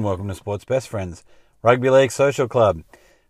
Hello 0.00 0.12
and 0.12 0.18
welcome 0.18 0.28
to 0.28 0.34
Sports 0.34 0.64
Best 0.64 0.88
Friends, 0.88 1.24
Rugby 1.62 1.90
League 1.90 2.10
Social 2.10 2.48
Club, 2.48 2.84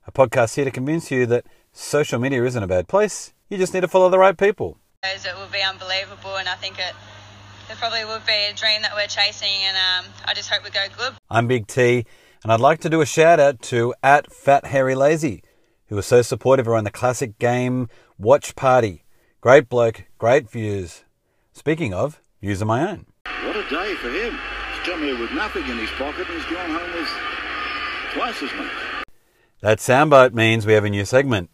a 0.06 0.12
podcast 0.12 0.54
here 0.54 0.64
to 0.64 0.70
convince 0.70 1.10
you 1.10 1.26
that 1.26 1.44
social 1.72 2.20
media 2.20 2.44
isn't 2.44 2.62
a 2.62 2.68
bad 2.68 2.86
place. 2.86 3.32
You 3.48 3.58
just 3.58 3.74
need 3.74 3.80
to 3.80 3.88
follow 3.88 4.08
the 4.08 4.20
right 4.20 4.38
people. 4.38 4.78
It 5.02 5.36
would 5.36 5.50
be 5.50 5.62
unbelievable, 5.62 6.36
and 6.36 6.48
I 6.48 6.54
think 6.54 6.78
it, 6.78 6.94
it 7.68 7.76
probably 7.76 8.04
would 8.04 8.24
be 8.24 8.46
a 8.48 8.54
dream 8.54 8.82
that 8.82 8.94
we're 8.94 9.08
chasing, 9.08 9.48
and 9.48 9.76
um, 9.76 10.12
I 10.26 10.32
just 10.32 10.48
hope 10.48 10.62
we 10.62 10.70
go 10.70 10.86
good. 10.96 11.14
I'm 11.28 11.48
Big 11.48 11.66
T, 11.66 12.06
and 12.44 12.52
I'd 12.52 12.60
like 12.60 12.78
to 12.82 12.88
do 12.88 13.00
a 13.00 13.06
shout 13.06 13.40
out 13.40 13.60
to 13.62 13.92
at 14.04 14.32
Fat 14.32 14.66
Harry 14.66 14.94
Lazy, 14.94 15.42
who 15.88 15.96
was 15.96 16.06
so 16.06 16.22
supportive 16.22 16.68
around 16.68 16.84
the 16.84 16.92
classic 16.92 17.36
game 17.40 17.88
watch 18.16 18.54
party. 18.54 19.02
Great 19.40 19.68
bloke, 19.68 20.04
great 20.18 20.48
views. 20.48 21.02
Speaking 21.52 21.92
of, 21.92 22.22
views 22.40 22.62
of 22.62 22.68
my 22.68 22.88
own. 22.88 23.06
What 23.42 23.56
a 23.56 23.68
day 23.68 23.96
for 23.96 24.08
him. 24.08 24.38
Come 24.84 25.02
here 25.02 25.18
with 25.18 25.32
nothing 25.32 25.68
in 25.68 25.76
his 25.76 25.90
pocket 25.90 26.26
and 26.26 26.40
he's 26.40 26.50
gone 26.50 26.70
home 26.70 26.92
with 26.92 27.08
twice 28.14 28.42
as 28.42 28.52
much. 28.54 28.72
That 29.60 29.78
soundbite 29.78 30.32
means 30.32 30.64
we 30.64 30.72
have 30.72 30.84
a 30.84 30.90
new 30.90 31.04
segment 31.04 31.50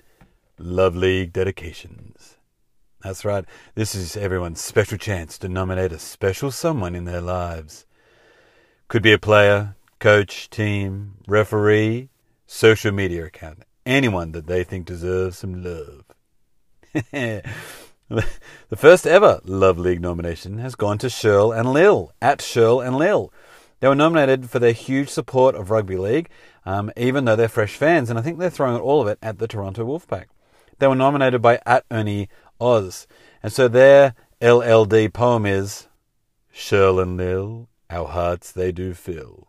Love 0.58 0.94
League 0.94 1.32
Dedications. 1.32 2.36
That's 3.02 3.24
right, 3.24 3.44
this 3.74 3.96
is 3.96 4.16
everyone's 4.16 4.60
special 4.60 4.96
chance 4.96 5.38
to 5.38 5.48
nominate 5.48 5.92
a 5.92 5.98
special 5.98 6.52
someone 6.52 6.94
in 6.94 7.04
their 7.04 7.20
lives. 7.20 7.84
Could 8.86 9.02
be 9.02 9.12
a 9.12 9.18
player, 9.18 9.74
coach, 9.98 10.48
team, 10.48 11.14
referee, 11.26 12.10
social 12.46 12.92
media 12.92 13.24
account, 13.26 13.64
anyone 13.84 14.32
that 14.32 14.46
they 14.46 14.62
think 14.62 14.86
deserves 14.86 15.38
some 15.38 15.64
love. 15.64 16.04
the 18.68 18.76
first 18.76 19.06
ever 19.06 19.40
Love 19.44 19.78
League 19.78 20.00
nomination 20.00 20.58
has 20.58 20.76
gone 20.76 20.96
to 20.98 21.10
Shirl 21.10 21.50
and 21.50 21.72
Lil, 21.72 22.12
at 22.22 22.40
Shirl 22.40 22.80
and 22.80 22.96
Lil. 22.96 23.32
They 23.80 23.88
were 23.88 23.96
nominated 23.96 24.48
for 24.48 24.60
their 24.60 24.72
huge 24.72 25.08
support 25.08 25.56
of 25.56 25.70
rugby 25.70 25.96
league, 25.96 26.30
um, 26.64 26.92
even 26.96 27.24
though 27.24 27.34
they're 27.34 27.48
fresh 27.48 27.76
fans, 27.76 28.08
and 28.08 28.18
I 28.18 28.22
think 28.22 28.38
they're 28.38 28.48
throwing 28.48 28.80
all 28.80 29.02
of 29.02 29.08
it 29.08 29.18
at 29.20 29.38
the 29.38 29.48
Toronto 29.48 29.84
Wolfpack. 29.84 30.26
They 30.78 30.86
were 30.86 30.94
nominated 30.94 31.42
by 31.42 31.60
at 31.66 31.84
Ernie 31.90 32.28
Oz, 32.60 33.08
and 33.42 33.52
so 33.52 33.66
their 33.66 34.14
LLD 34.40 35.12
poem 35.12 35.44
is 35.44 35.88
Shirl 36.52 37.00
and 37.00 37.16
Lil, 37.16 37.68
our 37.90 38.06
hearts 38.06 38.52
they 38.52 38.70
do 38.70 38.94
fill. 38.94 39.48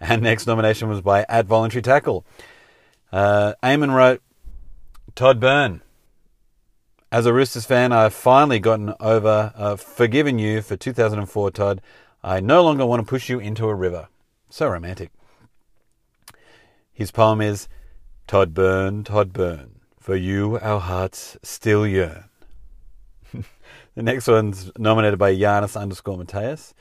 And 0.00 0.22
next 0.22 0.46
nomination 0.46 0.88
was 0.88 1.02
by 1.02 1.26
at 1.28 1.46
Voluntary 1.46 1.82
Tackle. 1.82 2.24
Uh, 3.12 3.54
Eamon 3.62 3.94
wrote, 3.94 4.22
Todd 5.14 5.38
Byrne. 5.38 5.82
As 7.12 7.26
a 7.26 7.32
Roosters 7.32 7.66
fan, 7.66 7.90
I've 7.90 8.14
finally 8.14 8.60
gotten 8.60 8.94
over, 9.00 9.52
uh, 9.56 9.74
forgiven 9.74 10.38
you 10.38 10.62
for 10.62 10.76
2004, 10.76 11.50
Todd. 11.50 11.80
I 12.22 12.38
no 12.38 12.62
longer 12.62 12.86
want 12.86 13.04
to 13.04 13.08
push 13.08 13.28
you 13.28 13.40
into 13.40 13.66
a 13.66 13.74
river. 13.74 14.06
So 14.48 14.68
romantic. 14.68 15.10
His 16.92 17.10
poem 17.10 17.40
is 17.40 17.66
Todd 18.28 18.54
Byrne, 18.54 19.02
Todd 19.02 19.32
Byrne, 19.32 19.80
for 19.98 20.14
you 20.14 20.60
our 20.60 20.78
hearts 20.78 21.36
still 21.42 21.84
yearn. 21.84 22.26
the 23.32 24.02
next 24.04 24.28
one's 24.28 24.70
nominated 24.78 25.18
by 25.18 25.34
Giannis 25.34 25.76
underscore 25.76 26.16
Mateus. 26.16 26.74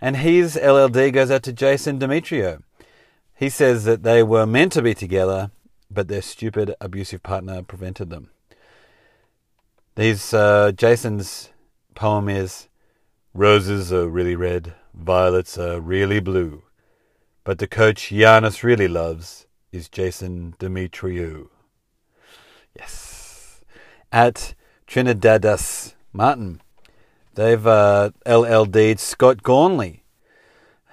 And 0.00 0.16
his 0.16 0.56
LLD 0.56 1.12
goes 1.12 1.30
out 1.30 1.44
to 1.44 1.52
Jason 1.52 2.00
Demetriou. 2.00 2.64
He 3.36 3.48
says 3.48 3.84
that 3.84 4.02
they 4.02 4.24
were 4.24 4.44
meant 4.44 4.72
to 4.72 4.82
be 4.82 4.94
together, 4.94 5.52
but 5.88 6.08
their 6.08 6.22
stupid, 6.22 6.74
abusive 6.80 7.22
partner 7.22 7.62
prevented 7.62 8.10
them. 8.10 8.30
These 9.94 10.32
uh, 10.32 10.72
Jason's 10.72 11.50
poem 11.94 12.30
is 12.30 12.68
Roses 13.34 13.92
are 13.92 14.08
really 14.08 14.34
red, 14.34 14.72
violets 14.94 15.58
are 15.58 15.82
really 15.82 16.18
blue, 16.18 16.62
but 17.44 17.58
the 17.58 17.66
coach 17.66 18.08
Giannis 18.08 18.62
really 18.62 18.88
loves 18.88 19.46
is 19.70 19.90
Jason 19.90 20.54
Demetriou. 20.58 21.48
Yes. 22.74 23.64
At 24.10 24.54
Trinidadas 24.86 25.92
Martin, 26.10 26.62
they've 27.34 27.66
uh, 27.66 28.12
LLD'd 28.24 28.98
Scott 28.98 29.42
Gourley. 29.42 30.00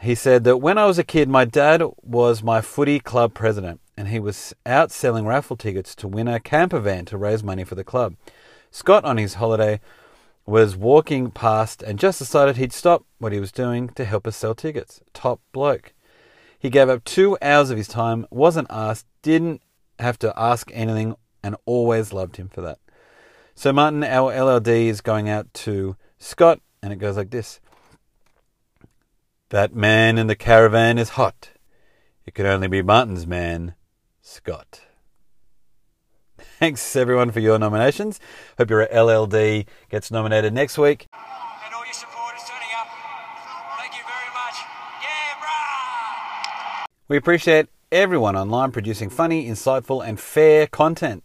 He 0.01 0.13
said 0.13 0.43
that 0.43 0.57
when 0.57 0.77
I 0.77 0.85
was 0.85 0.99
a 0.99 1.05
kid, 1.05 1.29
my 1.29 1.45
dad 1.45 1.83
was 2.01 2.43
my 2.43 2.59
footy 2.59 2.99
club 2.99 3.33
president, 3.33 3.79
and 3.95 4.09
he 4.09 4.19
was 4.19 4.53
out 4.65 4.91
selling 4.91 5.25
raffle 5.25 5.55
tickets 5.55 5.95
to 5.95 6.07
win 6.09 6.27
a 6.27 6.41
camper 6.41 6.79
van 6.79 7.05
to 7.05 7.17
raise 7.17 7.43
money 7.45 7.63
for 7.63 7.75
the 7.75 7.85
club. 7.85 8.15
Scott, 8.71 9.05
on 9.05 9.17
his 9.17 9.35
holiday, 9.35 9.79
was 10.45 10.75
walking 10.75 11.31
past 11.31 11.83
and 11.83 11.99
just 11.99 12.19
decided 12.19 12.57
he'd 12.57 12.73
stop 12.73 13.05
what 13.19 13.31
he 13.31 13.39
was 13.39 13.51
doing 13.51 13.89
to 13.89 14.05
help 14.05 14.25
us 14.25 14.35
sell 14.35 14.55
tickets. 14.55 15.01
Top 15.13 15.41
bloke. 15.51 15.93
He 16.57 16.69
gave 16.69 16.89
up 16.89 17.03
two 17.03 17.37
hours 17.41 17.69
of 17.69 17.77
his 17.77 17.87
time, 17.87 18.25
wasn't 18.29 18.67
asked, 18.69 19.05
didn't 19.21 19.61
have 19.99 20.19
to 20.19 20.33
ask 20.37 20.69
anything, 20.73 21.15
and 21.43 21.55
always 21.65 22.11
loved 22.11 22.35
him 22.35 22.49
for 22.49 22.61
that. 22.61 22.79
So, 23.55 23.71
Martin, 23.71 24.03
our 24.03 24.33
LLD 24.33 24.87
is 24.87 25.01
going 25.01 25.29
out 25.29 25.53
to 25.65 25.95
Scott, 26.17 26.59
and 26.81 26.91
it 26.91 26.97
goes 26.97 27.17
like 27.17 27.29
this 27.29 27.59
That 29.49 29.73
man 29.73 30.17
in 30.17 30.27
the 30.27 30.35
caravan 30.35 30.97
is 30.97 31.09
hot. 31.09 31.51
It 32.25 32.33
could 32.33 32.45
only 32.45 32.67
be 32.67 32.81
Martin's 32.81 33.27
man, 33.27 33.75
Scott. 34.21 34.81
Thanks 36.59 36.93
everyone 36.97 37.31
for 37.31 37.39
your 37.39 37.57
nominations. 37.57 38.19
Hope 38.57 38.69
your 38.69 38.85
LLD 38.87 39.65
gets 39.89 40.11
nominated 40.11 40.53
next 40.53 40.77
week. 40.77 41.07
and 41.13 41.73
all 41.73 41.85
your 41.85 41.93
supporters 41.93 42.41
turning 42.49 42.67
up. 42.77 42.87
Thank 43.77 43.93
you 43.93 44.03
very 44.03 44.33
much. 44.33 44.55
Yeah, 45.01 45.39
brah! 45.39 46.85
We 47.07 47.15
appreciate 47.15 47.67
everyone 47.93 48.35
online 48.35 48.73
producing 48.73 49.09
funny, 49.09 49.47
insightful, 49.47 50.05
and 50.05 50.19
fair 50.19 50.67
content. 50.67 51.23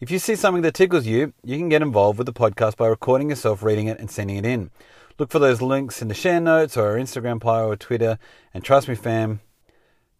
If 0.00 0.10
you 0.10 0.18
see 0.18 0.34
something 0.34 0.62
that 0.62 0.72
tickles 0.72 1.06
you, 1.06 1.34
you 1.44 1.58
can 1.58 1.68
get 1.68 1.82
involved 1.82 2.16
with 2.16 2.26
the 2.26 2.32
podcast 2.32 2.78
by 2.78 2.86
recording 2.86 3.28
yourself 3.28 3.62
reading 3.62 3.86
it 3.86 4.00
and 4.00 4.10
sending 4.10 4.38
it 4.38 4.46
in. 4.46 4.70
Look 5.18 5.30
for 5.30 5.40
those 5.40 5.60
links 5.60 6.00
in 6.00 6.08
the 6.08 6.14
share 6.14 6.40
notes 6.40 6.78
or 6.78 6.86
our 6.86 6.96
Instagram 6.96 7.38
bio 7.38 7.68
or 7.68 7.76
Twitter. 7.76 8.18
And 8.54 8.64
trust 8.64 8.88
me, 8.88 8.94
fam, 8.94 9.40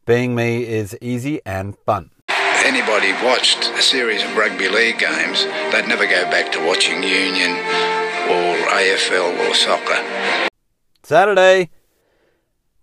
being 0.05 0.35
me 0.35 0.67
is 0.67 0.99
easy 1.01 1.41
and 1.47 1.79
fun. 1.87 2.11
Anybody 2.71 3.13
watched 3.25 3.69
a 3.71 3.83
series 3.83 4.23
of 4.23 4.37
rugby 4.37 4.69
league 4.69 4.97
games, 4.97 5.45
they'd 5.73 5.89
never 5.89 6.07
go 6.07 6.23
back 6.31 6.53
to 6.53 6.65
watching 6.65 7.03
Union 7.03 7.51
or 8.31 8.55
AFL 8.71 9.51
or 9.51 9.55
soccer. 9.57 10.49
Saturday, 11.03 11.71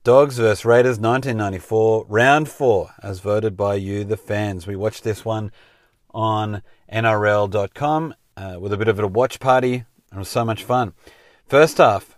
Dogs 0.03 0.39
vs 0.39 0.65
Raiders 0.65 0.99
1994, 0.99 2.05
round 2.09 2.49
four, 2.49 2.89
as 3.01 3.21
voted 3.21 3.55
by 3.55 3.75
you, 3.75 4.03
the 4.03 4.17
fans. 4.17 4.67
We 4.67 4.75
watched 4.75 5.05
this 5.05 5.23
one 5.23 5.53
on 6.13 6.63
NRL.com 6.91 8.13
uh, 8.35 8.57
with 8.59 8.73
a 8.73 8.77
bit 8.77 8.89
of 8.89 8.99
a 8.99 9.07
watch 9.07 9.39
party. 9.39 9.85
It 10.11 10.17
was 10.17 10.27
so 10.27 10.43
much 10.43 10.65
fun. 10.65 10.95
First 11.45 11.77
half, 11.77 12.17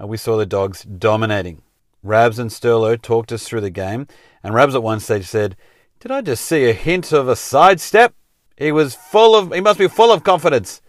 uh, 0.00 0.06
we 0.06 0.16
saw 0.16 0.38
the 0.38 0.46
Dogs 0.46 0.82
dominating. 0.82 1.60
Rabs 2.02 2.38
and 2.38 2.48
Sterlo 2.48 2.98
talked 3.00 3.32
us 3.32 3.46
through 3.46 3.60
the 3.60 3.68
game, 3.68 4.06
and 4.42 4.54
Rabs 4.54 4.74
at 4.74 4.82
one 4.82 4.98
stage 4.98 5.26
said, 5.26 5.56
Did 6.02 6.10
I 6.10 6.20
just 6.20 6.44
see 6.44 6.68
a 6.68 6.72
hint 6.72 7.12
of 7.12 7.28
a 7.28 7.36
sidestep? 7.36 8.12
He 8.56 8.72
was 8.72 8.92
full 8.92 9.36
of, 9.36 9.52
he 9.52 9.60
must 9.60 9.78
be 9.78 9.86
full 9.86 10.10
of 10.10 10.24
confidence. 10.24 10.82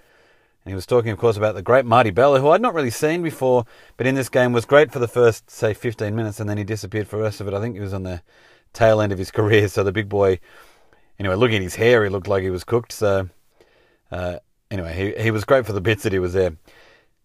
And 0.66 0.72
he 0.72 0.75
was 0.75 0.88
talking, 0.88 1.12
of 1.12 1.19
course, 1.19 1.38
about 1.38 1.53
the 1.53 1.62
great 1.62 1.85
Marty 1.85 2.09
Bella, 2.09 2.40
who 2.40 2.50
I'd 2.50 2.63
not 2.63 2.74
really 2.74 2.90
seen 2.90 3.22
before, 3.22 3.66
but 3.96 4.07
in 4.07 4.16
this 4.16 4.28
game 4.28 4.53
was 4.53 4.66
great 4.66 4.91
for 4.91 4.97
the 4.97 5.07
first, 5.07 5.52
say, 5.52 5.76
15 5.76 6.16
minutes, 6.16 6.40
and 6.40 6.49
then 6.49 6.58
he 6.58 6.64
disappeared 6.64 7.08
for 7.08 7.17
the 7.17 7.22
rest 7.22 7.41
of 7.41 7.47
it. 7.47 7.53
I 7.53 7.61
think 7.61 7.76
he 7.76 7.79
was 7.79 7.93
on 7.93 8.02
the 8.02 8.23
tail 8.73 9.02
end 9.02 9.11
of 9.11 9.20
his 9.20 9.29
career, 9.40 9.67
so 9.67 9.84
the 9.84 9.91
big 9.91 10.09
boy, 10.09 10.40
anyway, 11.20 11.35
looking 11.35 11.58
at 11.58 11.61
his 11.61 11.76
hair, 11.76 12.03
he 12.03 12.09
looked 12.09 12.28
like 12.28 12.41
he 12.41 12.49
was 12.49 12.64
cooked. 12.64 12.91
So, 12.91 13.29
uh, 14.11 14.40
anyway, 14.72 15.14
he, 15.16 15.26
he 15.26 15.29
was 15.29 15.46
great 15.46 15.67
for 15.67 15.73
the 15.73 15.82
bits 15.82 16.02
that 16.02 16.14
he 16.14 16.17
was 16.17 16.34
there. 16.34 16.58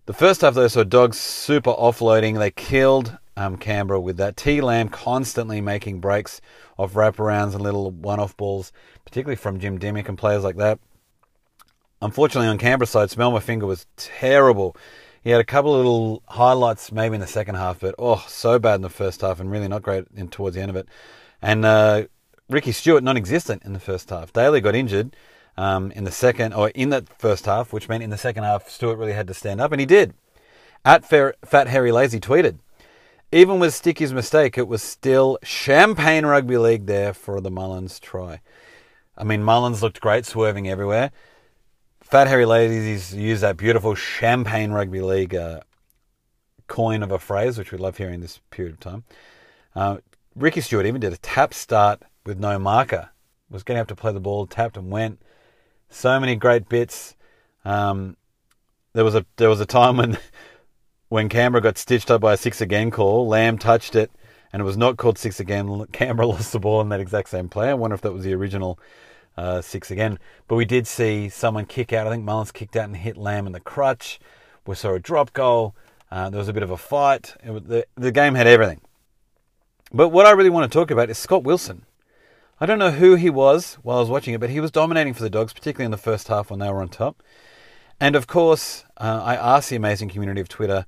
The 0.04 0.12
first 0.12 0.42
half, 0.42 0.52
though, 0.52 0.68
saw 0.68 0.84
Dogs 0.84 1.18
super 1.18 1.72
offloading. 1.72 2.38
They 2.38 2.50
killed 2.50 3.16
um, 3.38 3.56
Canberra 3.56 4.00
with 4.00 4.16
that. 4.16 4.36
T 4.36 4.60
Lamb 4.60 4.88
constantly 4.88 5.60
making 5.60 6.00
breaks 6.00 6.40
off 6.76 6.94
wraparounds 6.94 7.54
and 7.54 7.62
little 7.62 7.90
one 7.90 8.18
off 8.20 8.36
balls, 8.36 8.72
particularly 9.04 9.36
from 9.36 9.60
Jim 9.60 9.78
Dymock 9.78 10.08
and 10.08 10.18
players 10.18 10.42
like 10.42 10.56
that. 10.56 10.78
Unfortunately, 12.02 12.48
on 12.48 12.58
Canberra 12.58 12.86
side, 12.86 13.10
Smell 13.10 13.30
My 13.30 13.40
Finger 13.40 13.66
was 13.66 13.86
terrible. 13.96 14.76
He 15.22 15.30
had 15.30 15.40
a 15.40 15.44
couple 15.44 15.72
of 15.72 15.78
little 15.78 16.22
highlights 16.26 16.92
maybe 16.92 17.14
in 17.14 17.20
the 17.20 17.26
second 17.26 17.56
half, 17.56 17.80
but 17.80 17.94
oh, 17.98 18.24
so 18.28 18.58
bad 18.58 18.76
in 18.76 18.82
the 18.82 18.88
first 18.88 19.20
half 19.20 19.40
and 19.40 19.50
really 19.50 19.68
not 19.68 19.82
great 19.82 20.06
in, 20.14 20.28
towards 20.28 20.56
the 20.56 20.62
end 20.62 20.70
of 20.70 20.76
it. 20.76 20.88
And 21.42 21.64
uh, 21.64 22.04
Ricky 22.48 22.72
Stuart 22.72 23.02
non 23.02 23.16
existent 23.16 23.62
in 23.64 23.72
the 23.72 23.80
first 23.80 24.10
half. 24.10 24.32
Daley 24.32 24.60
got 24.60 24.74
injured 24.74 25.14
um, 25.56 25.90
in 25.92 26.04
the 26.04 26.12
second, 26.12 26.54
or 26.54 26.70
in 26.70 26.90
that 26.90 27.08
first 27.18 27.46
half, 27.46 27.72
which 27.72 27.88
meant 27.88 28.02
in 28.02 28.10
the 28.10 28.18
second 28.18 28.44
half, 28.44 28.68
Stuart 28.68 28.96
really 28.96 29.12
had 29.12 29.26
to 29.26 29.34
stand 29.34 29.60
up, 29.60 29.72
and 29.72 29.80
he 29.80 29.86
did. 29.86 30.14
At 30.84 31.04
Fair, 31.04 31.34
Fat 31.44 31.66
Harry 31.68 31.90
Lazy 31.90 32.20
tweeted, 32.20 32.58
even 33.30 33.58
with 33.58 33.74
Sticky's 33.74 34.12
mistake, 34.12 34.56
it 34.56 34.68
was 34.68 34.82
still 34.82 35.38
champagne 35.42 36.24
rugby 36.24 36.56
league 36.56 36.86
there 36.86 37.12
for 37.12 37.40
the 37.40 37.50
Mullins 37.50 38.00
try. 38.00 38.40
I 39.16 39.24
mean, 39.24 39.42
Mullins 39.42 39.82
looked 39.82 40.00
great, 40.00 40.24
swerving 40.24 40.68
everywhere. 40.68 41.10
Fat 42.00 42.28
Harry 42.28 42.46
Lazy's 42.46 43.14
used 43.14 43.42
that 43.42 43.56
beautiful 43.56 43.94
champagne 43.94 44.70
rugby 44.70 45.02
league 45.02 45.34
uh, 45.34 45.60
coin 46.68 47.02
of 47.02 47.10
a 47.10 47.18
phrase, 47.18 47.58
which 47.58 47.70
we 47.70 47.78
love 47.78 47.98
hearing 47.98 48.20
this 48.20 48.40
period 48.50 48.74
of 48.74 48.80
time. 48.80 49.04
Uh, 49.74 49.98
Ricky 50.34 50.60
Stuart 50.60 50.86
even 50.86 51.00
did 51.00 51.12
a 51.12 51.18
tap 51.18 51.52
start 51.52 52.02
with 52.24 52.38
no 52.38 52.58
marker. 52.58 53.10
Was 53.50 53.62
going 53.62 53.76
to 53.76 53.80
have 53.80 53.86
to 53.88 53.96
play 53.96 54.12
the 54.12 54.20
ball, 54.20 54.46
tapped 54.46 54.76
and 54.76 54.90
went. 54.90 55.20
So 55.90 56.18
many 56.20 56.36
great 56.36 56.68
bits. 56.68 57.16
Um, 57.64 58.16
there 58.92 59.04
was 59.04 59.14
a 59.14 59.24
there 59.36 59.48
was 59.48 59.60
a 59.60 59.66
time 59.66 59.96
when 59.96 60.18
when 61.08 61.28
Canberra 61.28 61.62
got 61.62 61.78
stitched 61.78 62.10
up 62.10 62.20
by 62.20 62.34
a 62.34 62.36
six 62.36 62.60
again 62.60 62.90
call. 62.90 63.26
Lamb 63.26 63.58
touched 63.58 63.94
it, 63.94 64.10
and 64.52 64.60
it 64.60 64.64
was 64.64 64.76
not 64.76 64.96
called 64.96 65.18
six 65.18 65.40
again. 65.40 65.86
Canberra 65.92 66.26
lost 66.28 66.52
the 66.52 66.58
ball 66.58 66.80
in 66.80 66.88
that 66.90 67.00
exact 67.00 67.28
same 67.30 67.48
play. 67.48 67.70
I 67.70 67.74
wonder 67.74 67.94
if 67.94 68.00
that 68.02 68.12
was 68.12 68.24
the 68.24 68.34
original 68.34 68.78
uh, 69.36 69.62
six 69.62 69.90
again. 69.90 70.18
But 70.46 70.56
we 70.56 70.64
did 70.64 70.86
see 70.86 71.28
someone 71.28 71.64
kick 71.64 71.92
out. 71.92 72.06
I 72.06 72.10
think 72.10 72.24
Mullins 72.24 72.52
kicked 72.52 72.76
out 72.76 72.84
and 72.84 72.96
hit 72.96 73.16
Lamb 73.16 73.46
in 73.46 73.52
the 73.52 73.60
crutch. 73.60 74.20
We 74.66 74.74
saw 74.74 74.94
a 74.94 74.98
drop 74.98 75.32
goal. 75.32 75.74
Uh, 76.10 76.30
there 76.30 76.38
was 76.38 76.48
a 76.48 76.52
bit 76.52 76.62
of 76.62 76.70
a 76.70 76.76
fight. 76.76 77.34
Was, 77.46 77.62
the, 77.64 77.86
the 77.96 78.12
game 78.12 78.34
had 78.34 78.46
everything. 78.46 78.80
But 79.92 80.10
what 80.10 80.26
I 80.26 80.32
really 80.32 80.50
want 80.50 80.70
to 80.70 80.78
talk 80.78 80.90
about 80.90 81.08
is 81.08 81.16
Scott 81.16 81.44
Wilson. 81.44 81.86
I 82.60 82.66
don't 82.66 82.78
know 82.78 82.90
who 82.90 83.14
he 83.14 83.30
was 83.30 83.74
while 83.82 83.98
I 83.98 84.00
was 84.00 84.10
watching 84.10 84.34
it, 84.34 84.40
but 84.40 84.50
he 84.50 84.60
was 84.60 84.70
dominating 84.70 85.14
for 85.14 85.22
the 85.22 85.30
Dogs, 85.30 85.52
particularly 85.52 85.84
in 85.86 85.92
the 85.92 85.96
first 85.96 86.28
half 86.28 86.50
when 86.50 86.58
they 86.58 86.68
were 86.68 86.82
on 86.82 86.88
top. 86.88 87.22
And 88.00 88.14
of 88.14 88.26
course, 88.26 88.84
uh, 88.96 89.22
I 89.24 89.34
asked 89.34 89.70
the 89.70 89.76
amazing 89.76 90.08
community 90.08 90.40
of 90.40 90.48
Twitter 90.48 90.86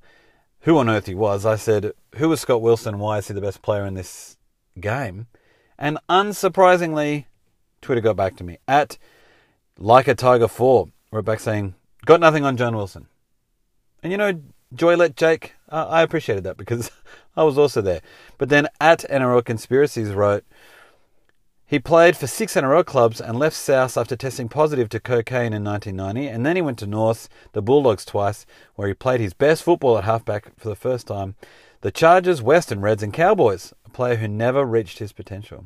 who 0.61 0.77
on 0.77 0.89
earth 0.89 1.07
he 1.07 1.15
was. 1.15 1.45
I 1.45 1.55
said, 1.55 1.91
Who 2.15 2.29
was 2.29 2.41
Scott 2.41 2.61
Wilson? 2.61 2.99
Why 2.99 3.17
is 3.17 3.27
he 3.27 3.33
the 3.33 3.41
best 3.41 3.61
player 3.61 3.85
in 3.85 3.95
this 3.95 4.37
game? 4.79 5.27
And 5.77 5.97
unsurprisingly, 6.09 7.25
Twitter 7.81 8.01
got 8.01 8.15
back 8.15 8.35
to 8.37 8.43
me 8.43 8.59
at 8.67 8.97
like 9.77 10.07
a 10.07 10.15
tiger 10.15 10.47
four. 10.47 10.89
We're 11.11 11.21
back 11.21 11.39
saying, 11.39 11.75
Got 12.05 12.19
nothing 12.19 12.45
on 12.45 12.57
John 12.57 12.75
Wilson. 12.75 13.07
And 14.03 14.11
you 14.11 14.17
know, 14.17 14.39
Joylet 14.73 15.15
Jake, 15.15 15.53
uh, 15.69 15.87
I 15.89 16.01
appreciated 16.01 16.43
that 16.45 16.57
because 16.57 16.91
I 17.35 17.43
was 17.43 17.57
also 17.57 17.81
there. 17.81 18.01
But 18.37 18.49
then 18.49 18.67
at 18.79 19.05
NRL 19.09 19.43
Conspiracies 19.43 20.11
wrote, 20.11 20.45
he 21.71 21.79
played 21.79 22.17
for 22.17 22.27
six 22.27 22.55
NRL 22.55 22.85
clubs 22.85 23.21
and 23.21 23.39
left 23.39 23.55
South 23.55 23.95
after 23.95 24.17
testing 24.17 24.49
positive 24.49 24.89
to 24.89 24.99
cocaine 24.99 25.53
in 25.53 25.63
1990, 25.63 26.27
and 26.27 26.45
then 26.45 26.57
he 26.57 26.61
went 26.61 26.77
to 26.79 26.85
North, 26.85 27.29
the 27.53 27.61
Bulldogs 27.61 28.03
twice, 28.03 28.45
where 28.75 28.89
he 28.89 28.93
played 28.93 29.21
his 29.21 29.33
best 29.33 29.63
football 29.63 29.97
at 29.97 30.03
halfback 30.03 30.59
for 30.59 30.67
the 30.67 30.75
first 30.75 31.07
time. 31.07 31.35
The 31.79 31.89
Chargers, 31.89 32.41
Western 32.41 32.81
Reds, 32.81 33.01
and 33.01 33.13
Cowboys, 33.13 33.73
a 33.85 33.89
player 33.89 34.17
who 34.17 34.27
never 34.27 34.65
reached 34.65 34.99
his 34.99 35.13
potential. 35.13 35.65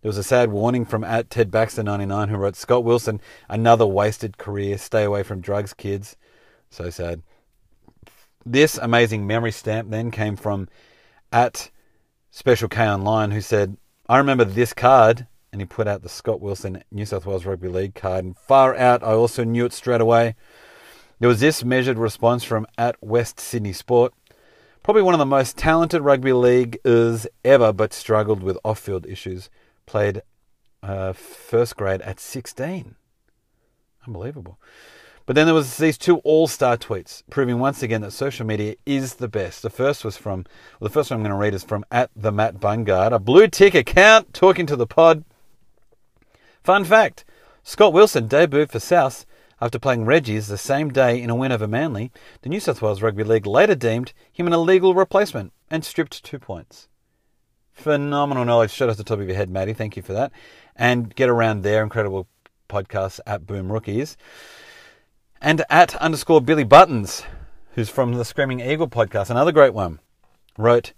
There 0.00 0.08
was 0.08 0.16
a 0.16 0.22
sad 0.22 0.50
warning 0.50 0.86
from 0.86 1.04
at 1.04 1.28
Ted 1.28 1.50
Baxter 1.50 1.82
99 1.82 2.30
who 2.30 2.36
wrote, 2.36 2.56
Scott 2.56 2.82
Wilson, 2.82 3.20
another 3.50 3.86
wasted 3.86 4.38
career. 4.38 4.78
Stay 4.78 5.04
away 5.04 5.22
from 5.22 5.42
drugs, 5.42 5.74
kids. 5.74 6.16
So 6.70 6.88
sad. 6.88 7.20
This 8.46 8.78
amazing 8.78 9.26
memory 9.26 9.52
stamp 9.52 9.90
then 9.90 10.10
came 10.10 10.36
from 10.36 10.70
at 11.30 11.70
Special 12.30 12.70
K 12.70 12.88
Online 12.88 13.32
who 13.32 13.42
said, 13.42 13.76
I 14.10 14.16
remember 14.16 14.44
this 14.44 14.72
card, 14.72 15.26
and 15.52 15.60
he 15.60 15.66
put 15.66 15.86
out 15.86 16.02
the 16.02 16.08
Scott 16.08 16.40
Wilson 16.40 16.82
New 16.90 17.04
South 17.04 17.26
Wales 17.26 17.44
Rugby 17.44 17.68
League 17.68 17.94
card. 17.94 18.24
And 18.24 18.38
far 18.38 18.74
out, 18.74 19.02
I 19.02 19.12
also 19.12 19.44
knew 19.44 19.66
it 19.66 19.74
straight 19.74 20.00
away. 20.00 20.34
There 21.20 21.28
was 21.28 21.40
this 21.40 21.62
measured 21.62 21.98
response 21.98 22.42
from 22.42 22.66
at 22.78 22.96
West 23.02 23.38
Sydney 23.38 23.74
Sport. 23.74 24.14
Probably 24.82 25.02
one 25.02 25.12
of 25.12 25.18
the 25.18 25.26
most 25.26 25.58
talented 25.58 26.00
rugby 26.00 26.32
leaguers 26.32 27.26
ever, 27.44 27.70
but 27.70 27.92
struggled 27.92 28.42
with 28.42 28.56
off 28.64 28.78
field 28.78 29.04
issues. 29.04 29.50
Played 29.84 30.22
uh, 30.82 31.12
first 31.12 31.76
grade 31.76 32.00
at 32.00 32.18
16. 32.18 32.94
Unbelievable. 34.06 34.58
But 35.28 35.34
then 35.34 35.44
there 35.44 35.54
was 35.54 35.76
these 35.76 35.98
two 35.98 36.20
all-star 36.20 36.78
tweets 36.78 37.22
proving 37.28 37.58
once 37.58 37.82
again 37.82 38.00
that 38.00 38.12
social 38.12 38.46
media 38.46 38.76
is 38.86 39.16
the 39.16 39.28
best. 39.28 39.60
The 39.60 39.68
first 39.68 40.02
was 40.02 40.16
from 40.16 40.46
well, 40.80 40.88
the 40.88 40.94
first 40.94 41.10
one 41.10 41.18
I'm 41.18 41.22
going 41.22 41.32
to 41.32 41.36
read 41.36 41.52
is 41.52 41.62
from 41.62 41.84
at 41.90 42.08
the 42.16 42.32
Matt 42.32 42.60
Bungard, 42.60 43.12
a 43.12 43.18
blue 43.18 43.46
tick 43.46 43.74
account 43.74 44.32
talking 44.32 44.64
to 44.64 44.74
the 44.74 44.86
pod. 44.86 45.24
Fun 46.64 46.82
fact: 46.82 47.26
Scott 47.62 47.92
Wilson 47.92 48.26
debuted 48.26 48.70
for 48.70 48.80
South 48.80 49.26
after 49.60 49.78
playing 49.78 50.06
Reggie's 50.06 50.48
the 50.48 50.56
same 50.56 50.88
day 50.88 51.20
in 51.20 51.28
a 51.28 51.34
win 51.34 51.52
over 51.52 51.68
Manly. 51.68 52.10
The 52.40 52.48
New 52.48 52.58
South 52.58 52.80
Wales 52.80 53.02
Rugby 53.02 53.22
League 53.22 53.46
later 53.46 53.74
deemed 53.74 54.14
him 54.32 54.46
an 54.46 54.54
illegal 54.54 54.94
replacement 54.94 55.52
and 55.70 55.84
stripped 55.84 56.24
two 56.24 56.38
points. 56.38 56.88
Phenomenal 57.74 58.46
knowledge 58.46 58.70
straight 58.70 58.88
off 58.88 58.96
the 58.96 59.04
top 59.04 59.18
of 59.18 59.28
your 59.28 59.36
head, 59.36 59.50
Matty. 59.50 59.74
Thank 59.74 59.94
you 59.94 60.02
for 60.02 60.14
that. 60.14 60.32
And 60.74 61.14
get 61.14 61.28
around 61.28 61.64
their 61.64 61.82
incredible 61.82 62.28
podcast 62.70 63.20
at 63.26 63.46
Boom 63.46 63.70
Rookies. 63.70 64.16
And 65.40 65.64
at 65.70 65.94
underscore 65.96 66.40
Billy 66.40 66.64
Buttons, 66.64 67.22
who's 67.74 67.88
from 67.88 68.14
the 68.14 68.24
Screaming 68.24 68.60
Eagle 68.60 68.88
podcast, 68.88 69.30
another 69.30 69.52
great 69.52 69.72
one, 69.72 70.00
wrote, 70.56 70.92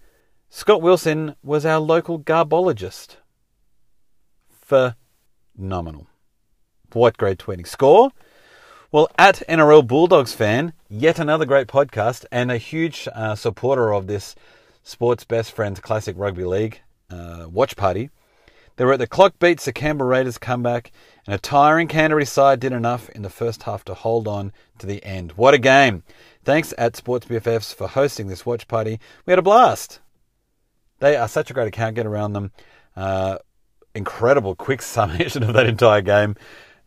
Scott 0.49 0.81
Wilson 0.81 1.35
was 1.43 1.65
our 1.65 1.79
local 1.79 2.19
garbologist. 2.19 3.17
Phenomenal. 4.49 6.07
What 6.91 7.17
grade 7.17 7.37
tweeting. 7.37 7.67
Score? 7.67 8.11
Well, 8.91 9.09
at 9.17 9.43
NRL 9.47 9.87
Bulldogs 9.87 10.33
fan, 10.33 10.73
yet 10.89 11.19
another 11.19 11.45
great 11.45 11.67
podcast 11.67 12.25
and 12.31 12.51
a 12.51 12.57
huge 12.57 13.07
uh, 13.13 13.35
supporter 13.35 13.93
of 13.93 14.07
this 14.07 14.35
Sports 14.83 15.23
Best 15.23 15.51
Friends 15.51 15.79
Classic 15.79 16.15
Rugby 16.17 16.45
League 16.45 16.81
uh, 17.11 17.45
watch 17.49 17.75
party. 17.75 18.09
They 18.75 18.85
were 18.85 18.93
at 18.93 18.99
the 18.99 19.07
clock 19.07 19.37
beats 19.39 19.65
the 19.65 19.73
Canberra 19.73 20.09
Raiders 20.09 20.37
comeback, 20.37 20.91
and 21.25 21.35
a 21.35 21.37
tiring 21.37 21.87
Canterbury 21.87 22.25
side 22.25 22.59
did 22.59 22.71
enough 22.71 23.09
in 23.09 23.21
the 23.21 23.29
first 23.29 23.63
half 23.63 23.83
to 23.85 23.93
hold 23.93 24.27
on 24.27 24.51
to 24.79 24.85
the 24.85 25.03
end. 25.03 25.33
What 25.33 25.53
a 25.53 25.57
game! 25.57 26.03
Thanks 26.43 26.73
at 26.77 26.95
Sports 26.95 27.27
BFFs 27.27 27.73
for 27.75 27.87
hosting 27.87 28.27
this 28.27 28.45
watch 28.45 28.67
party. 28.67 28.99
We 29.25 29.31
had 29.31 29.39
a 29.39 29.43
blast. 29.43 29.99
They 30.99 31.15
are 31.15 31.27
such 31.27 31.51
a 31.51 31.53
great 31.53 31.67
account. 31.67 31.95
Get 31.95 32.05
around 32.05 32.33
them. 32.33 32.51
Uh, 32.95 33.37
incredible 33.93 34.55
quick 34.55 34.81
summation 34.81 35.43
of 35.43 35.53
that 35.53 35.67
entire 35.67 36.01
game. 36.01 36.35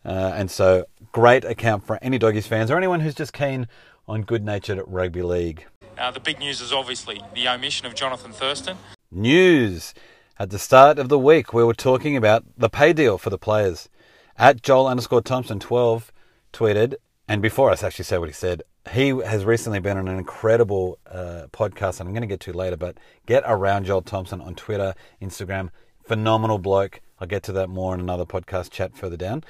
Uh, 0.05 0.33
and 0.35 0.51
so, 0.51 0.85
great 1.13 1.45
account 1.45 1.87
for 1.87 1.99
any 2.03 2.19
Doggies 2.19 2.47
fans 2.47 2.71
or 2.71 2.77
anyone 2.77 3.01
who's 3.01 3.15
just 3.15 3.33
keen 3.33 3.69
on 4.07 4.23
good 4.23 4.45
natured 4.45 4.83
rugby 4.87 5.23
league. 5.23 5.67
Uh, 5.97 6.11
the 6.11 6.21
big 6.21 6.39
news 6.39 6.61
is 6.61 6.73
obviously 6.73 7.21
the 7.35 7.49
omission 7.49 7.87
of 7.87 7.95
Jonathan 7.95 8.33
Thurston. 8.33 8.77
News. 9.11 9.95
At 10.37 10.51
the 10.51 10.59
start 10.59 10.99
of 10.99 11.09
the 11.09 11.19
week, 11.19 11.53
we 11.53 11.63
were 11.63 11.75
talking 11.75 12.17
about 12.17 12.45
the 12.59 12.69
pay 12.69 12.93
deal 12.93 13.19
for 13.19 13.31
the 13.31 13.39
players. 13.39 13.89
At 14.37 14.63
Joel 14.63 14.89
underscore 14.89 15.23
Thompson 15.23 15.61
12 15.61 16.13
tweeted, 16.53 16.95
and 17.29 17.41
before 17.41 17.71
I 17.71 17.75
actually 17.75 18.05
say 18.05 18.19
what 18.19 18.29
he 18.29 18.33
said, 18.33 18.65
he 18.91 19.11
has 19.11 19.45
recently 19.45 19.79
been 19.79 19.97
on 19.97 20.09
an 20.09 20.19
incredible 20.19 20.99
uh, 21.09 21.47
podcast, 21.53 22.01
I'm 22.01 22.09
going 22.09 22.23
to 22.23 22.27
get 22.27 22.41
to 22.41 22.53
later, 22.53 22.77
but 22.77 22.99
get 23.27 23.45
around 23.47 23.85
Joel 23.85 24.03
Thompson 24.03 24.41
on 24.41 24.57
Twitter, 24.57 24.95
Instagram. 25.23 25.71
Phenomenal 26.05 26.59
bloke. 26.59 27.01
I'll 27.21 27.29
get 27.29 27.45
to 27.45 27.53
that 27.53 27.69
more 27.69 27.95
in 27.95 28.01
another 28.01 28.27
podcast 28.27 28.71
chat 28.71 28.97
further 28.97 29.17
down. 29.17 29.45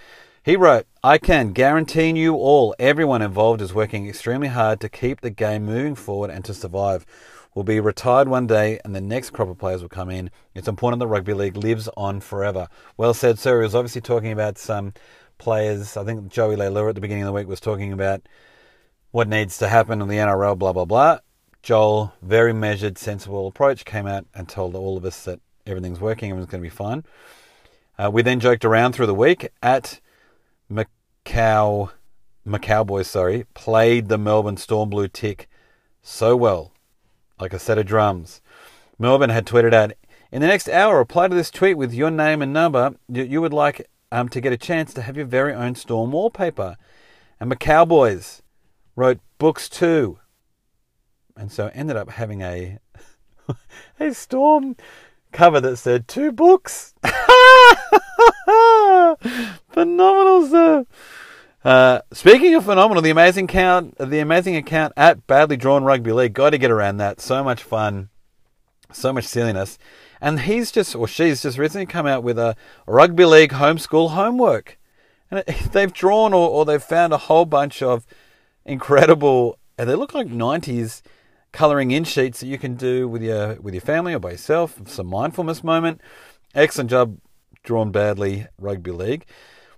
He 0.45 0.55
wrote, 0.55 0.87
I 1.03 1.17
can 1.17 1.55
guarantee 1.55 2.11
you 2.11 2.35
all, 2.35 2.75
everyone 2.79 3.23
involved 3.23 3.63
is 3.63 3.73
working 3.73 4.07
extremely 4.07 4.49
hard 4.49 4.81
to 4.81 4.91
keep 4.91 5.23
the 5.23 5.31
game 5.31 5.65
moving 5.65 5.95
forward 5.95 6.31
and 6.31 6.45
to 6.45 6.53
survive 6.53 7.07
will 7.55 7.65
be 7.65 7.81
retired 7.81 8.29
one 8.29 8.47
day 8.47 8.81
and 8.85 8.95
the 8.95 9.01
next 9.01 9.31
crop 9.31 9.49
of 9.49 9.59
players 9.59 9.81
will 9.81 9.89
come 9.89 10.11
in. 10.11 10.31
It's 10.55 10.69
important 10.69 10.99
the 10.99 11.07
rugby 11.07 11.35
league 11.35 11.57
lives 11.57 11.89
on 11.97 12.21
forever. 12.21 12.69
Well 12.97 13.15
said, 13.15 13.39
sir. 13.39 13.61
He 13.61 13.65
was 13.65 13.75
obviously 13.75 14.01
talking 14.01 14.33
about 14.33 14.59
some 14.59 14.93
players. 15.39 15.97
I 15.97 16.05
think 16.05 16.29
Joey 16.29 16.57
Leilua 16.57 16.89
at 16.89 16.95
the 16.97 17.01
beginning 17.01 17.23
of 17.23 17.29
the 17.29 17.33
week 17.33 17.47
was 17.47 17.61
talking 17.61 17.93
about 17.93 18.23
what 19.13 19.29
needs 19.29 19.59
to 19.59 19.69
happen 19.69 20.03
in 20.03 20.09
the 20.09 20.17
NRL, 20.17 20.59
blah, 20.59 20.73
blah, 20.73 20.85
blah. 20.85 21.19
Joel, 21.63 22.13
very 22.21 22.53
measured, 22.53 22.99
sensible 22.99 23.47
approach, 23.47 23.85
came 23.85 24.07
out 24.07 24.27
and 24.35 24.49
told 24.49 24.75
all 24.75 24.97
of 24.97 25.05
us 25.05 25.25
that 25.25 25.41
everything's 25.67 26.01
working, 26.01 26.31
everything's 26.31 26.51
going 26.51 26.63
to 26.63 26.69
be 26.69 26.75
fine. 26.75 27.05
Uh, 27.97 28.11
we 28.13 28.23
then 28.23 28.41
joked 28.41 28.65
around 28.65 28.93
through 28.93 29.07
the 29.07 29.15
week 29.15 29.49
at 29.63 30.01
Macau, 30.71 31.91
Macau 32.47 32.87
boys, 32.87 33.07
sorry, 33.07 33.47
played 33.55 34.09
the 34.09 34.19
Melbourne 34.19 34.57
Storm 34.57 34.91
Blue 34.91 35.07
tick 35.07 35.49
so 36.03 36.37
well 36.37 36.74
like 37.39 37.53
a 37.53 37.59
set 37.59 37.79
of 37.79 37.87
drums. 37.87 38.41
Melbourne 38.99 39.31
had 39.31 39.47
tweeted 39.47 39.75
out, 39.75 39.93
in 40.31 40.41
the 40.41 40.49
next 40.49 40.69
hour, 40.69 40.99
reply 40.99 41.29
to 41.29 41.35
this 41.35 41.51
tweet 41.51 41.77
with 41.77 41.95
your 41.95 42.11
name 42.11 42.43
and 42.43 42.53
number. 42.53 42.97
You 43.09 43.41
would 43.41 43.53
like 43.53 43.89
um, 44.11 44.29
to 44.31 44.41
get 44.41 44.53
a 44.53 44.57
chance 44.57 44.93
to 44.95 45.03
have 45.03 45.17
your 45.17 45.27
very 45.27 45.55
own 45.55 45.75
Storm 45.75 46.11
wallpaper. 46.13 46.77
And 47.39 47.51
the 47.51 47.57
Cowboys 47.57 48.43
wrote 48.97 49.21
books 49.39 49.69
too. 49.69 50.19
And 51.37 51.51
so 51.53 51.71
ended 51.75 51.97
up 51.97 52.11
having 52.11 52.43
a 52.43 52.79
a 54.01 54.15
Storm 54.15 54.77
cover 55.33 55.61
that 55.61 55.77
said 55.77 56.09
two 56.09 56.33
books. 56.33 56.95
Phenomenal 59.71 60.47
stuff. 60.47 60.87
Uh, 61.65 62.03
speaking 62.13 62.55
of 62.55 62.65
phenomenal, 62.65 63.03
the 63.03 63.09
amazing 63.09 63.47
account, 63.47 63.97
the 63.97 64.19
amazing 64.19 64.55
account 64.55 64.93
at 64.99 65.27
Badly 65.27 65.57
Drawn 65.57 65.83
Rugby 65.83 66.13
League. 66.13 66.35
Got 66.35 66.51
to 66.51 66.59
get 66.59 66.71
around 66.71 66.99
that. 66.99 67.23
So 67.23 67.43
much 67.43 67.63
fun, 67.63 68.11
so 68.93 69.15
much 69.15 69.25
silliness, 69.25 69.79
and 70.21 70.41
he's 70.41 70.71
just 70.71 70.95
or 70.95 71.09
she's 71.09 71.43
just 71.43 71.57
recently 71.57 71.87
come 71.87 72.07
out 72.07 72.23
with 72.23 72.39
a 72.39 72.55
rugby 72.87 73.25
league 73.25 73.53
homeschool 73.53 74.11
homework, 74.11 74.79
and 75.31 75.43
they've 75.73 75.93
drawn 75.93 76.35
or, 76.35 76.51
or 76.51 76.67
they've 76.67 76.83
found 76.83 77.15
a 77.15 77.19
whole 77.19 77.47
bunch 77.47 77.81
of 77.83 78.07
incredible. 78.67 79.59
And 79.79 79.89
They 79.89 79.95
look 79.95 80.13
like 80.13 80.27
'90s 80.27 81.01
colouring 81.51 81.93
in 81.93 82.05
sheets 82.05 82.41
that 82.41 82.47
you 82.47 82.59
can 82.59 82.75
do 82.75 83.09
with 83.09 83.23
your 83.23 83.55
with 83.55 83.73
your 83.73 83.81
family 83.81 84.13
or 84.13 84.19
by 84.19 84.33
yourself. 84.33 84.79
Some 84.87 85.07
mindfulness 85.07 85.65
moment. 85.65 86.03
Excellent 86.55 86.91
job, 86.91 87.17
drawn 87.63 87.91
badly 87.91 88.49
rugby 88.59 88.91
league. 88.91 89.25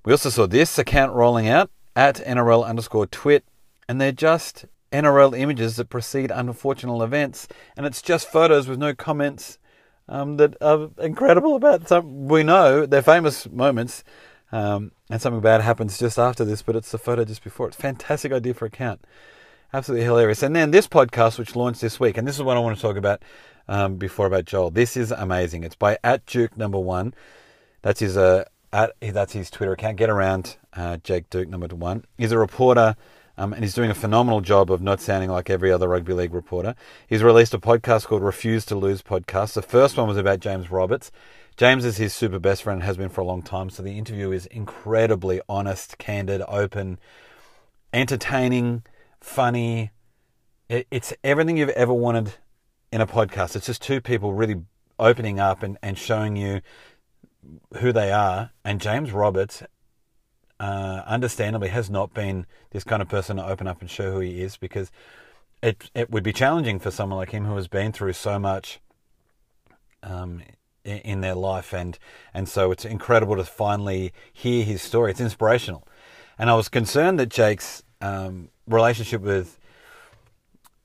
We 0.05 0.13
also 0.13 0.31
saw 0.31 0.47
this 0.47 0.79
account 0.79 1.13
rolling 1.15 1.49
out 1.49 1.71
at 1.97 2.17
NRL 2.17 2.65
underscore 2.65 3.07
twit, 3.07 3.45
and 3.89 4.01
they're 4.01 4.13
just 4.13 4.67
NRL 4.93 5.37
images 5.37 5.77
that 5.77 5.89
precede 5.89 6.31
unfortunate 6.31 7.03
events, 7.03 7.49
and 7.77 7.87
it's 7.87 8.03
just 8.03 8.31
photos 8.31 8.69
with 8.69 8.79
no 8.79 8.95
comments 8.95 9.59
um, 10.09 10.37
that 10.37 10.57
are 10.61 10.91
incredible 10.99 11.57
about 11.57 11.89
some. 11.89 12.29
We 12.29 12.43
know 12.43 12.87
they're 12.87 13.03
famous 13.03 13.51
moments, 13.51 14.05
um, 14.53 14.93
and 15.11 15.21
something 15.21 15.41
bad 15.41 15.63
happens 15.63 15.99
just 15.99 16.19
after 16.19 16.45
this, 16.45 16.63
but 16.63 16.77
it's 16.77 16.93
the 16.93 16.99
photo 16.99 17.25
just 17.25 17.43
before. 17.43 17.69
It's 17.69 17.79
a 17.79 17.83
fantastic 17.83 18.31
idea 18.31 18.55
for 18.55 18.67
account. 18.67 19.05
Absolutely 19.73 20.05
hilarious. 20.05 20.43
And 20.43 20.55
then 20.55 20.71
this 20.71 20.87
podcast, 20.87 21.39
which 21.39 21.57
launched 21.57 21.81
this 21.81 21.99
week, 21.99 22.17
and 22.17 22.27
this 22.27 22.37
is 22.37 22.43
what 22.43 22.57
I 22.57 22.61
want 22.61 22.77
to 22.77 22.83
talk 22.83 22.97
about 22.97 23.23
um, 23.67 23.97
before 23.97 24.27
about 24.27 24.45
Joel. 24.45 24.71
This 24.71 24.97
is 24.97 25.11
amazing. 25.11 25.65
It's 25.65 25.75
by 25.75 25.99
at 26.05 26.25
Duke 26.27 26.57
number 26.57 26.79
one. 26.79 27.15
That's 27.83 28.01
his 28.01 28.17
uh, 28.17 28.45
at 28.77 29.15
that's 29.15 29.33
his 29.33 29.51
Twitter 29.51 29.73
account. 29.73 29.97
Get 29.97 30.11
around 30.11 30.57
uh, 30.75 30.99
Jake 30.99 31.31
Duke 31.31 31.49
number 31.49 31.67
one. 31.69 32.05
He's 32.19 32.33
a 32.33 32.39
reporter. 32.39 32.97
Um, 33.39 33.53
and 33.53 33.63
he's 33.63 33.75
doing 33.75 33.91
a 33.91 33.95
phenomenal 33.95 34.41
job 34.41 34.73
of 34.73 34.81
not 34.81 34.99
sounding 34.99 35.29
like 35.29 35.51
every 35.51 35.71
other 35.71 35.89
rugby 35.89 36.15
league 36.15 36.33
reporter. 36.33 36.75
He's 37.07 37.23
released 37.23 37.53
a 37.53 37.59
podcast 37.59 38.07
called 38.07 38.23
Refuse 38.23 38.65
to 38.65 38.75
Lose 38.75 39.03
podcast. 39.03 39.53
The 39.53 39.61
first 39.61 39.99
one 39.99 40.09
was 40.09 40.17
about 40.17 40.41
James 40.41 40.71
Roberts. 40.71 41.13
James 41.59 41.85
is 41.85 41.99
his 41.99 42.15
super 42.15 42.39
best 42.39 42.63
friend, 42.63 42.79
and 42.79 42.85
has 42.85 42.97
been 42.97 43.11
for 43.11 43.21
a 43.21 43.25
long 43.25 43.43
time. 43.43 43.69
So 43.69 43.83
the 43.83 43.99
interview 43.99 44.31
is 44.33 44.47
incredibly 44.47 45.43
honest, 45.51 45.99
candid, 45.99 46.43
open, 46.49 46.99
entertaining, 47.93 48.85
funny. 49.21 49.91
It, 50.71 50.87
it's 50.91 51.13
everything 51.23 51.59
you've 51.59 51.69
ever 51.71 51.93
wanted 51.93 52.37
in 52.91 53.03
a 53.03 53.07
podcast. 53.07 53.55
It's 53.55 53.67
just 53.67 53.83
two 53.83 54.01
people 54.01 54.33
really 54.33 54.63
opening 54.99 55.39
up 55.41 55.63
and, 55.63 55.77
and 55.83 55.99
showing 55.99 56.37
you 56.37 56.63
who 57.79 57.93
they 57.93 58.13
are. 58.13 58.51
And 58.65 58.81
James 58.81 59.13
Roberts, 59.13 59.63
uh, 60.59 61.03
understandably, 61.07 61.69
has 61.69 61.91
not 61.91 62.15
been 62.15 62.47
this 62.71 62.85
kind 62.85 63.03
of 63.03 63.09
person 63.09 63.37
to 63.37 63.47
open 63.47 63.67
up 63.67 63.81
and 63.81 63.91
show 63.91 64.13
who 64.13 64.21
he 64.21 64.43
is 64.43 64.57
because 64.57 64.91
it 65.63 65.91
it 65.95 66.11
would 66.11 66.23
be 66.23 66.33
challenging 66.33 66.79
for 66.79 66.91
someone 66.91 67.19
like 67.19 67.31
him 67.31 67.45
who 67.45 67.57
has 67.57 67.69
been 67.69 67.93
through 67.93 68.13
so 68.13 68.39
much 68.39 68.81
um, 70.03 70.43
in, 70.85 70.99
in 70.99 71.21
their 71.21 71.35
life, 71.35 71.73
and 71.73 71.99
and 72.33 72.49
so 72.49 72.71
it's 72.71 72.85
incredible 72.85 73.37
to 73.37 73.45
finally 73.45 74.13
hear 74.33 74.65
his 74.65 74.83
story. 74.83 75.11
It's 75.11 75.21
inspirational, 75.21 75.87
and 76.39 76.51
I 76.51 76.55
was 76.55 76.69
concerned 76.69 77.19
that 77.19 77.29
Jake's 77.29 77.83
um, 78.01 78.51
relationship 78.67 79.23
with 79.23 79.59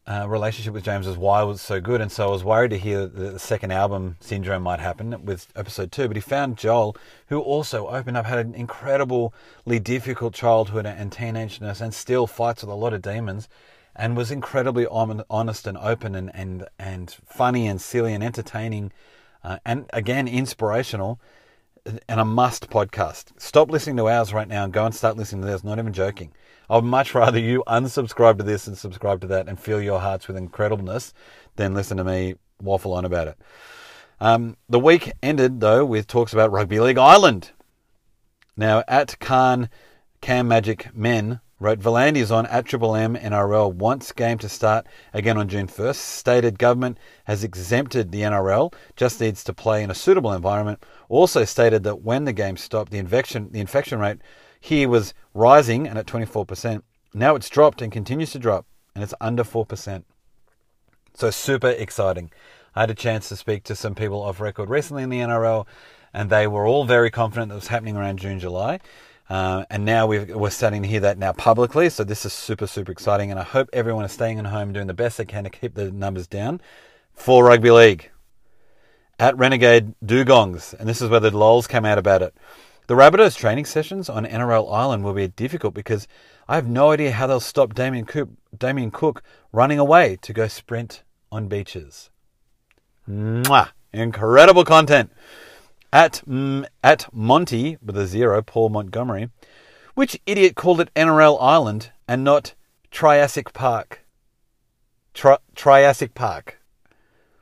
uh, 0.07 0.25
relationship 0.27 0.73
with 0.73 0.83
James 0.83 1.05
was 1.05 1.17
why 1.17 1.43
it 1.43 1.45
was 1.45 1.61
so 1.61 1.79
good, 1.79 2.01
and 2.01 2.11
so 2.11 2.27
I 2.27 2.31
was 2.31 2.43
worried 2.43 2.71
to 2.71 2.77
hear 2.77 3.05
that 3.05 3.33
the 3.33 3.39
second 3.39 3.71
album 3.71 4.17
syndrome 4.19 4.63
might 4.63 4.79
happen 4.79 5.25
with 5.25 5.47
episode 5.55 5.91
two. 5.91 6.07
But 6.07 6.17
he 6.17 6.21
found 6.21 6.57
Joel, 6.57 6.97
who 7.27 7.39
also 7.39 7.87
opened 7.87 8.17
up, 8.17 8.25
had 8.25 8.45
an 8.45 8.55
incredibly 8.55 9.79
difficult 9.79 10.33
childhood 10.33 10.85
and 10.87 11.11
teenageness, 11.11 11.81
and 11.81 11.93
still 11.93 12.25
fights 12.25 12.63
with 12.63 12.71
a 12.71 12.75
lot 12.75 12.93
of 12.93 13.01
demons, 13.03 13.47
and 13.95 14.17
was 14.17 14.31
incredibly 14.31 14.87
honest 14.87 15.67
and 15.67 15.77
open 15.77 16.15
and 16.15 16.31
and 16.33 16.67
and 16.79 17.11
funny 17.25 17.67
and 17.67 17.79
silly 17.79 18.13
and 18.13 18.23
entertaining, 18.23 18.91
uh, 19.43 19.59
and 19.65 19.87
again 19.93 20.27
inspirational. 20.27 21.19
And 21.85 22.19
a 22.19 22.25
must 22.25 22.69
podcast. 22.69 23.31
Stop 23.39 23.71
listening 23.71 23.97
to 23.97 24.07
ours 24.07 24.33
right 24.33 24.47
now 24.47 24.63
and 24.63 24.71
go 24.71 24.85
and 24.85 24.93
start 24.93 25.17
listening 25.17 25.41
to 25.41 25.47
theirs. 25.47 25.63
Not 25.63 25.79
even 25.79 25.93
joking. 25.93 26.31
I'd 26.69 26.83
much 26.83 27.15
rather 27.15 27.39
you 27.39 27.63
unsubscribe 27.67 28.37
to 28.37 28.43
this 28.43 28.67
and 28.67 28.77
subscribe 28.77 29.21
to 29.21 29.27
that 29.27 29.49
and 29.49 29.59
fill 29.59 29.81
your 29.81 29.99
hearts 29.99 30.27
with 30.27 30.37
incredibleness 30.37 31.11
than 31.55 31.73
listen 31.73 31.97
to 31.97 32.03
me 32.03 32.35
waffle 32.61 32.93
on 32.93 33.03
about 33.03 33.29
it. 33.29 33.37
Um, 34.19 34.57
the 34.69 34.79
week 34.79 35.11
ended, 35.23 35.59
though, 35.59 35.83
with 35.83 36.05
talks 36.05 36.33
about 36.33 36.51
Rugby 36.51 36.79
League 36.79 36.99
Ireland. 36.99 37.51
Now, 38.55 38.83
at 38.87 39.19
Khan 39.19 39.67
Cam 40.21 40.47
Magic 40.47 40.95
Men 40.95 41.39
wrote 41.61 41.79
V'landys 41.79 42.35
on 42.35 42.47
at 42.47 42.65
Triple 42.65 42.95
M 42.95 43.15
NRL 43.15 43.71
wants 43.71 44.11
game 44.11 44.39
to 44.39 44.49
start 44.49 44.87
again 45.13 45.37
on 45.37 45.47
June 45.47 45.67
1st. 45.67 45.95
Stated 45.95 46.57
government 46.57 46.97
has 47.25 47.43
exempted 47.43 48.11
the 48.11 48.21
NRL, 48.21 48.73
just 48.95 49.21
needs 49.21 49.43
to 49.43 49.53
play 49.53 49.83
in 49.83 49.91
a 49.91 49.95
suitable 49.95 50.33
environment. 50.33 50.83
Also 51.07 51.45
stated 51.45 51.83
that 51.83 52.01
when 52.01 52.25
the 52.25 52.33
game 52.33 52.57
stopped, 52.57 52.91
the 52.91 52.97
infection 52.97 53.51
the 53.51 53.59
infection 53.59 53.99
rate 53.99 54.17
here 54.59 54.89
was 54.89 55.13
rising 55.35 55.87
and 55.87 55.99
at 55.99 56.07
24%. 56.07 56.81
Now 57.13 57.35
it's 57.35 57.49
dropped 57.49 57.83
and 57.83 57.91
continues 57.91 58.31
to 58.31 58.39
drop, 58.39 58.65
and 58.95 59.03
it's 59.03 59.13
under 59.21 59.43
4%. 59.43 60.03
So 61.13 61.29
super 61.29 61.69
exciting. 61.69 62.31
I 62.73 62.81
had 62.81 62.89
a 62.89 62.95
chance 62.95 63.29
to 63.29 63.35
speak 63.35 63.63
to 63.65 63.75
some 63.75 63.93
people 63.93 64.23
off 64.23 64.39
record 64.39 64.69
recently 64.69 65.03
in 65.03 65.09
the 65.09 65.19
NRL, 65.19 65.67
and 66.11 66.31
they 66.31 66.47
were 66.47 66.65
all 66.65 66.85
very 66.85 67.11
confident 67.11 67.49
that 67.49 67.55
was 67.55 67.67
happening 67.67 67.97
around 67.97 68.17
June, 68.17 68.39
July. 68.39 68.79
Uh, 69.31 69.63
and 69.69 69.85
now 69.85 70.05
we 70.05 70.17
are 70.17 70.49
starting 70.49 70.81
to 70.81 70.89
hear 70.89 70.99
that 70.99 71.17
now 71.17 71.31
publicly. 71.31 71.89
So 71.89 72.03
this 72.03 72.25
is 72.25 72.33
super, 72.33 72.67
super 72.67 72.91
exciting. 72.91 73.31
And 73.31 73.39
I 73.39 73.43
hope 73.43 73.69
everyone 73.71 74.03
is 74.03 74.11
staying 74.11 74.39
at 74.39 74.45
home, 74.45 74.73
doing 74.73 74.87
the 74.87 74.93
best 74.93 75.17
they 75.17 75.23
can 75.23 75.45
to 75.45 75.49
keep 75.49 75.73
the 75.73 75.89
numbers 75.89 76.27
down 76.27 76.59
for 77.13 77.45
rugby 77.45 77.71
league. 77.71 78.11
At 79.17 79.37
Renegade 79.37 79.93
Dugongs, 80.05 80.73
and 80.77 80.89
this 80.89 81.01
is 81.01 81.07
where 81.07 81.21
the 81.21 81.31
lols 81.31 81.65
came 81.65 81.85
out 81.85 81.97
about 81.97 82.21
it. 82.21 82.35
The 82.87 82.95
Rabbitohs 82.95 83.37
training 83.37 83.63
sessions 83.63 84.09
on 84.09 84.25
NRL 84.25 84.69
Island 84.69 85.05
will 85.05 85.13
be 85.13 85.29
difficult 85.29 85.73
because 85.73 86.09
I 86.49 86.55
have 86.55 86.67
no 86.67 86.91
idea 86.91 87.13
how 87.13 87.27
they'll 87.27 87.39
stop 87.39 87.73
Damien 87.73 88.03
Cook, 88.03 88.27
Damien 88.57 88.91
Cook 88.91 89.23
running 89.53 89.79
away 89.79 90.17
to 90.23 90.33
go 90.33 90.49
sprint 90.49 91.03
on 91.31 91.47
beaches. 91.47 92.09
Mwah! 93.09 93.69
Incredible 93.93 94.65
content. 94.65 95.09
At, 95.93 96.21
mm, 96.27 96.65
at 96.83 97.13
Monty, 97.13 97.77
with 97.83 97.97
a 97.97 98.07
zero, 98.07 98.41
Paul 98.41 98.69
Montgomery, 98.69 99.29
which 99.93 100.19
idiot 100.25 100.55
called 100.55 100.79
it 100.79 100.93
NRL 100.95 101.37
Island 101.41 101.91
and 102.07 102.23
not 102.23 102.53
Triassic 102.91 103.53
Park? 103.53 104.05
Tri- 105.13 105.37
Triassic 105.55 106.13
Park. 106.13 106.59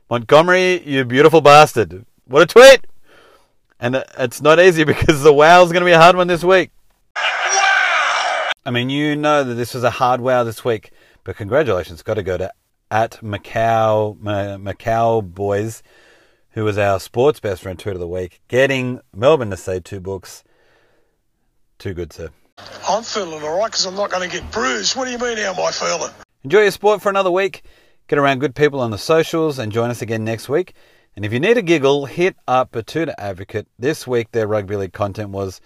Montgomery, 0.10 0.82
you 0.88 1.06
beautiful 1.06 1.42
bastard. 1.42 2.06
What 2.26 2.42
a 2.42 2.46
tweet! 2.48 2.88
And 3.80 4.04
it's 4.18 4.42
not 4.42 4.60
easy 4.60 4.84
because 4.94 5.22
the 5.22 5.34
wow's 5.34 5.72
going 5.72 5.82
to 5.82 5.86
be 5.86 5.92
a 5.92 6.00
hard 6.00 6.16
one 6.16 6.28
this 6.28 6.44
week. 6.44 6.72
Wow! 7.16 8.50
I 8.66 8.72
mean, 8.72 8.90
you 8.90 9.16
know 9.16 9.44
that 9.44 9.54
this 9.54 9.74
was 9.76 9.84
a 9.84 9.92
hard 9.92 10.22
wow 10.22 10.44
this 10.44 10.66
week, 10.66 10.92
but 11.24 11.36
congratulations. 11.36 12.02
Got 12.02 12.16
to 12.16 12.24
go 12.24 12.38
to 12.38 12.52
at 12.92 13.20
Macau, 13.22 14.18
Macau 14.18 15.24
Boys, 15.24 15.84
who 16.52 16.64
was 16.64 16.78
our 16.78 17.00
sports 17.00 17.40
best 17.40 17.62
friend 17.62 17.78
tweet 17.78 17.96
of 17.96 18.00
the 18.00 18.08
week, 18.08 18.42
getting 18.48 19.00
Melbourne 19.14 19.52
to 19.52 19.58
say 19.58 19.80
two 19.80 20.00
books. 20.00 20.44
Too 21.78 21.94
good, 21.94 22.12
sir. 22.12 22.30
I'm 22.88 23.04
feeling 23.04 23.44
all 23.44 23.60
right 23.60 23.72
because 23.72 23.86
I'm 23.86 23.96
not 23.96 24.12
going 24.12 24.30
to 24.30 24.36
get 24.36 24.52
bruised. 24.52 24.96
What 24.96 25.06
do 25.06 25.12
you 25.12 25.18
mean, 25.18 25.38
how 25.38 25.54
am 25.54 25.60
I 25.60 25.72
feeling? 25.72 26.12
Enjoy 26.44 26.62
your 26.62 26.72
sport 26.72 27.02
for 27.02 27.10
another 27.10 27.32
week. 27.32 27.64
Get 28.08 28.20
around 28.20 28.40
good 28.40 28.56
people 28.56 28.80
on 28.80 28.92
the 28.92 28.98
socials 28.98 29.60
and 29.60 29.72
join 29.72 29.90
us 29.90 30.02
again 30.02 30.24
next 30.24 30.50
week. 30.50 30.74
And 31.16 31.26
if 31.26 31.34
you 31.34 31.40
need 31.40 31.58
a 31.58 31.62
giggle, 31.62 32.06
hit 32.06 32.36
up 32.48 32.72
Betoota 32.72 33.14
Advocate. 33.18 33.68
This 33.78 34.08
week, 34.08 34.32
their 34.32 34.48
rugby 34.48 34.76
league 34.76 34.94
content 34.94 35.30
was 35.30 35.62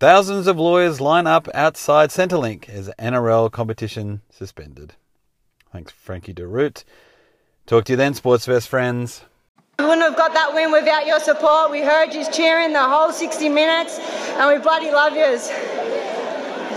thousands 0.00 0.46
of 0.46 0.58
lawyers 0.58 1.00
line 1.00 1.26
up 1.26 1.48
outside 1.54 2.10
Centrelink 2.10 2.68
as 2.68 2.90
NRL 2.98 3.50
competition 3.50 4.22
suspended. 4.30 4.94
Thanks, 5.72 5.92
Frankie 5.92 6.34
DeRoot. 6.34 6.84
Talk 7.66 7.84
to 7.84 7.92
you 7.92 7.96
then, 7.96 8.14
sports 8.14 8.46
best 8.46 8.68
friends. 8.68 9.24
We 9.82 9.88
wouldn't 9.88 10.06
have 10.06 10.16
got 10.16 10.32
that 10.34 10.54
win 10.54 10.70
without 10.70 11.08
your 11.08 11.18
support. 11.18 11.72
We 11.72 11.80
heard 11.80 12.14
you 12.14 12.24
cheering 12.30 12.72
the 12.72 12.86
whole 12.86 13.10
60 13.10 13.48
minutes, 13.48 13.98
and 14.38 14.46
we 14.48 14.62
bloody 14.62 14.92
love 14.92 15.16
yous. 15.16 15.50